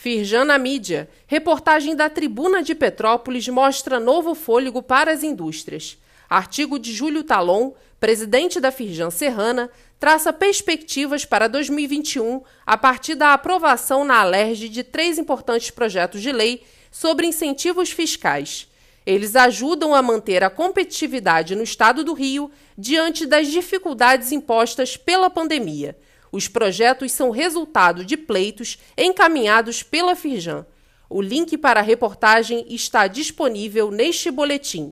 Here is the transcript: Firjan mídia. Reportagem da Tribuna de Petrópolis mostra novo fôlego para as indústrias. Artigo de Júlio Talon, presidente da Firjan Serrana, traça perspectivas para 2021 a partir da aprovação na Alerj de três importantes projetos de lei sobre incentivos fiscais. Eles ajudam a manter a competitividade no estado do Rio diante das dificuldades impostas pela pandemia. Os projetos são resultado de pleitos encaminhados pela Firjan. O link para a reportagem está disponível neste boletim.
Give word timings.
Firjan 0.00 0.56
mídia. 0.60 1.08
Reportagem 1.26 1.96
da 1.96 2.08
Tribuna 2.08 2.62
de 2.62 2.72
Petrópolis 2.72 3.48
mostra 3.48 3.98
novo 3.98 4.32
fôlego 4.32 4.80
para 4.80 5.10
as 5.10 5.24
indústrias. 5.24 5.98
Artigo 6.30 6.78
de 6.78 6.92
Júlio 6.92 7.24
Talon, 7.24 7.72
presidente 7.98 8.60
da 8.60 8.70
Firjan 8.70 9.10
Serrana, 9.10 9.68
traça 9.98 10.32
perspectivas 10.32 11.24
para 11.24 11.48
2021 11.48 12.42
a 12.64 12.78
partir 12.78 13.16
da 13.16 13.34
aprovação 13.34 14.04
na 14.04 14.20
Alerj 14.20 14.68
de 14.68 14.84
três 14.84 15.18
importantes 15.18 15.72
projetos 15.72 16.22
de 16.22 16.30
lei 16.30 16.62
sobre 16.92 17.26
incentivos 17.26 17.90
fiscais. 17.90 18.68
Eles 19.04 19.34
ajudam 19.34 19.96
a 19.96 20.00
manter 20.00 20.44
a 20.44 20.50
competitividade 20.50 21.56
no 21.56 21.64
estado 21.64 22.04
do 22.04 22.12
Rio 22.12 22.52
diante 22.78 23.26
das 23.26 23.48
dificuldades 23.48 24.30
impostas 24.30 24.96
pela 24.96 25.28
pandemia. 25.28 25.96
Os 26.30 26.46
projetos 26.48 27.12
são 27.12 27.30
resultado 27.30 28.04
de 28.04 28.16
pleitos 28.16 28.78
encaminhados 28.96 29.82
pela 29.82 30.14
Firjan. 30.14 30.66
O 31.10 31.22
link 31.22 31.56
para 31.56 31.80
a 31.80 31.82
reportagem 31.82 32.66
está 32.68 33.06
disponível 33.06 33.90
neste 33.90 34.30
boletim. 34.30 34.86